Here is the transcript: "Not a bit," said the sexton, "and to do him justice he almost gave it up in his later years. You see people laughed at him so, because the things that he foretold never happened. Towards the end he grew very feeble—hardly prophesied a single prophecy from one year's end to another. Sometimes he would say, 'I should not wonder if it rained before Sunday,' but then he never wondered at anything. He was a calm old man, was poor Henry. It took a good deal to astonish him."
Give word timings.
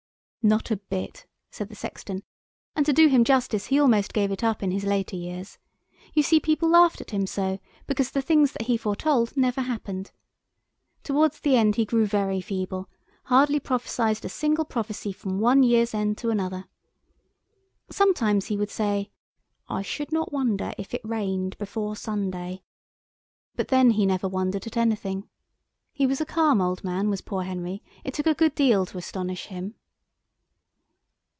"Not 0.43 0.71
a 0.71 0.77
bit," 0.77 1.27
said 1.51 1.69
the 1.69 1.75
sexton, 1.75 2.23
"and 2.75 2.83
to 2.87 2.91
do 2.93 3.07
him 3.07 3.23
justice 3.23 3.67
he 3.67 3.77
almost 3.79 4.11
gave 4.11 4.31
it 4.31 4.43
up 4.43 4.63
in 4.63 4.71
his 4.71 4.83
later 4.83 5.15
years. 5.15 5.59
You 6.15 6.23
see 6.23 6.39
people 6.39 6.67
laughed 6.67 6.99
at 6.99 7.11
him 7.11 7.27
so, 7.27 7.59
because 7.85 8.09
the 8.09 8.23
things 8.23 8.51
that 8.53 8.63
he 8.63 8.75
foretold 8.75 9.37
never 9.37 9.61
happened. 9.61 10.11
Towards 11.03 11.41
the 11.41 11.55
end 11.55 11.75
he 11.75 11.85
grew 11.85 12.07
very 12.07 12.41
feeble—hardly 12.41 13.59
prophesied 13.59 14.25
a 14.25 14.29
single 14.29 14.65
prophecy 14.65 15.13
from 15.13 15.37
one 15.39 15.61
year's 15.61 15.93
end 15.93 16.17
to 16.17 16.31
another. 16.31 16.65
Sometimes 17.91 18.47
he 18.47 18.57
would 18.57 18.71
say, 18.71 19.11
'I 19.69 19.83
should 19.83 20.11
not 20.11 20.33
wonder 20.33 20.73
if 20.75 20.91
it 20.95 21.05
rained 21.05 21.55
before 21.59 21.95
Sunday,' 21.95 22.63
but 23.55 23.67
then 23.67 23.91
he 23.91 24.07
never 24.07 24.27
wondered 24.27 24.65
at 24.65 24.75
anything. 24.75 25.29
He 25.93 26.07
was 26.07 26.19
a 26.19 26.25
calm 26.25 26.61
old 26.61 26.83
man, 26.83 27.11
was 27.11 27.21
poor 27.21 27.43
Henry. 27.43 27.83
It 28.03 28.15
took 28.15 28.25
a 28.25 28.33
good 28.33 28.55
deal 28.55 28.87
to 28.87 28.97
astonish 28.97 29.45
him." 29.45 29.75